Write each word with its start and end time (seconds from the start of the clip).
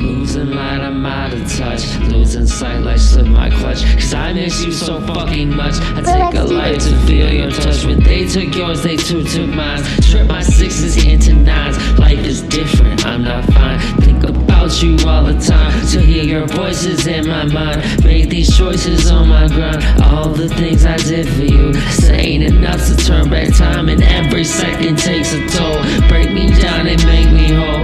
Losing 0.00 0.52
light, 0.52 0.80
I'm 0.80 1.04
out 1.04 1.34
of 1.34 1.40
touch. 1.52 1.98
Losing 2.08 2.46
sight 2.46 2.80
like 2.82 2.98
slip 2.98 3.26
my 3.26 3.50
clutch. 3.50 3.82
Cause 3.94 4.14
I 4.14 4.32
miss 4.32 4.64
you 4.64 4.72
so 4.72 4.98
fucking 5.00 5.54
much. 5.54 5.74
I 5.96 6.00
take 6.00 6.40
a 6.40 6.44
life 6.44 6.78
to 6.84 6.96
feel 7.06 7.30
your 7.30 7.50
touch. 7.50 7.84
When 7.84 8.00
they 8.02 8.26
took 8.26 8.54
yours, 8.54 8.82
they 8.82 8.96
too 8.96 9.22
took 9.24 9.48
mine. 9.48 9.82
Trip 10.00 10.26
my 10.26 10.42
sixes 10.42 11.04
into 11.04 11.34
nines. 11.34 11.76
Life 11.98 12.24
is 12.24 12.42
different, 12.42 13.04
I'm 13.04 13.24
not 13.24 13.44
fine. 13.52 13.78
Think 14.00 14.24
about 14.24 14.82
you 14.82 14.96
all 15.06 15.24
the 15.24 15.38
time. 15.38 15.86
To 15.88 16.00
hear 16.00 16.24
your 16.24 16.46
voices 16.46 17.06
in 17.06 17.26
my 17.26 17.44
mind. 17.44 17.82
Make 18.02 18.30
these 18.30 18.56
choices 18.56 19.10
on 19.10 19.28
my 19.28 19.48
grind. 19.48 19.84
All 20.02 20.28
the 20.30 20.48
things 20.48 20.86
I 20.86 20.96
did 20.96 21.28
for 21.28 21.44
you. 21.44 21.74
Saying 21.90 22.42
enough 22.42 22.86
to 22.86 22.96
turn 22.96 23.28
back 23.28 23.54
time. 23.54 23.90
And 23.90 24.02
every 24.02 24.44
second 24.44 24.96
takes 24.96 25.34
a 25.34 25.46
toll. 25.48 25.82
Break 26.08 26.32
me 26.32 26.48
down 26.60 26.86
and 26.86 27.04
make 27.04 27.30
me 27.30 27.48
whole. 27.52 27.79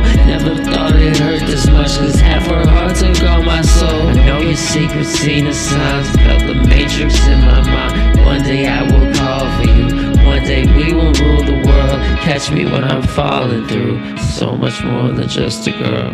Seen 5.06 5.44
the 5.44 5.54
signs. 5.54 6.08
Felt 6.16 6.42
the 6.46 6.54
matrix 6.68 7.26
in 7.26 7.40
my 7.40 7.60
mind. 7.62 8.24
One 8.24 8.42
day 8.42 8.66
I 8.66 8.82
will 8.82 9.14
call 9.14 9.46
for 9.56 9.68
you. 9.70 9.86
One 10.26 10.42
day 10.44 10.66
we 10.76 10.92
will 10.92 11.12
rule 11.22 11.44
the 11.44 11.62
world. 11.66 12.00
Catch 12.26 12.50
me 12.50 12.64
when 12.64 12.84
I'm 12.84 13.02
falling 13.02 13.66
through. 13.68 14.18
So 14.18 14.56
much 14.56 14.82
more 14.82 15.10
than 15.12 15.28
just 15.28 15.66
a 15.68 15.72
girl. 15.72 16.12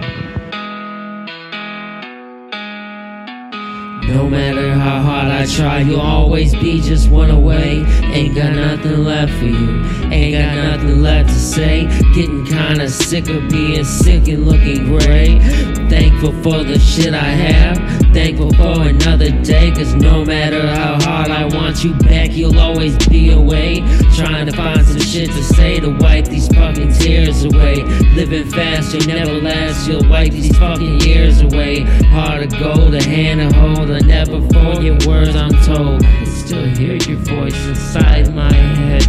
No 4.09 4.29
matter 4.29 4.75
how 4.75 5.01
hard 5.01 5.29
I 5.29 5.47
try, 5.47 5.81
you'll 5.81 6.01
always 6.01 6.55
be 6.57 6.81
just 6.81 7.09
one 7.09 7.31
away. 7.31 7.85
Ain't 8.13 8.35
got 8.35 8.53
nothing 8.55 9.05
left 9.05 9.33
for 9.39 9.47
you, 9.47 9.83
ain't 10.11 10.35
got 10.35 10.55
nothing 10.57 11.03
left 11.03 11.31
to 11.31 11.35
say. 11.35 11.87
Getting 12.13 12.45
kinda 12.45 12.91
sick 12.91 13.29
of 13.31 13.49
being 13.49 13.85
sick 13.85 14.29
and 14.29 14.47
looking 14.47 14.85
gray. 14.87 15.22
Thankful 16.23 16.53
for 16.53 16.63
the 16.63 16.79
shit 16.79 17.15
I 17.15 17.31
have, 17.31 17.79
thankful 18.13 18.53
for 18.53 18.83
another 18.83 19.33
day. 19.43 19.73
Cause 19.73 19.93
no 19.97 20.25
matter 20.25 20.65
how 20.69 20.95
hard 21.03 21.33
I 21.33 21.47
want 21.47 21.83
you 21.83 21.95
back, 21.95 22.31
you'll 22.31 22.61
always 22.61 22.97
be 23.09 23.33
away. 23.33 23.81
Trying 24.15 24.47
to 24.47 24.53
find 24.53 24.87
some 24.87 25.01
shit 25.01 25.31
to 25.31 25.43
say 25.43 25.81
to 25.81 25.91
wipe 25.99 26.27
these 26.27 26.47
fucking 26.47 26.93
tears 26.93 27.43
away. 27.43 27.83
Living 28.15 28.49
fast, 28.49 28.95
you'll 28.95 29.09
never 29.09 29.33
last, 29.33 29.89
you'll 29.89 30.09
wipe 30.09 30.31
these 30.31 30.57
fucking 30.59 31.01
years 31.01 31.41
away. 31.41 31.81
Heart 31.81 32.45
of 32.45 32.59
gold, 32.61 32.95
a 32.95 33.03
hand 33.03 33.41
to 33.41 33.59
hold, 33.59 33.91
I 33.91 33.99
never 33.99 34.41
forget 34.43 35.05
words 35.05 35.35
I'm 35.35 35.51
told. 35.65 36.05
I 36.05 36.25
still 36.27 36.67
hear 36.77 36.99
your 36.99 37.19
voice 37.19 37.67
inside 37.67 38.33
my 38.33 38.53
head. 38.53 39.02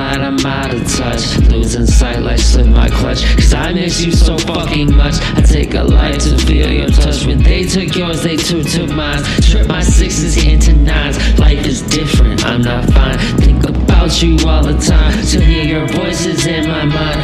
Light, 0.00 0.20
I'm 0.22 0.46
out 0.46 0.72
of 0.72 0.80
touch. 0.96 1.36
Losing 1.50 1.84
sight 1.84 2.20
like 2.22 2.38
slip 2.38 2.68
my 2.68 2.88
clutch. 2.88 3.22
Cause 3.36 3.52
I 3.52 3.74
miss 3.74 4.00
you 4.00 4.12
so 4.12 4.38
fucking 4.38 4.96
much. 4.96 5.16
I 5.36 5.42
take 5.42 5.74
a 5.74 5.82
life 5.82 6.16
to 6.20 6.38
feel 6.38 6.72
your 6.72 6.88
touch. 6.88 7.26
When 7.26 7.42
they 7.42 7.64
took 7.64 7.94
yours, 7.94 8.22
they 8.22 8.38
too 8.38 8.64
took 8.64 8.88
mine. 8.88 9.22
Trip 9.42 9.68
my 9.68 9.82
sixes 9.82 10.42
into 10.42 10.72
nines. 10.72 11.18
Life 11.38 11.66
is 11.66 11.82
different, 11.82 12.46
I'm 12.46 12.62
not 12.62 12.90
fine. 12.94 13.18
Think 13.44 13.68
about 13.68 14.22
you 14.22 14.38
all 14.48 14.62
the 14.62 14.78
time. 14.78 15.22
To 15.32 15.38
hear 15.38 15.64
your 15.64 15.86
voices 15.88 16.46
in 16.46 16.66
my 16.66 16.86
mind. 16.86 17.19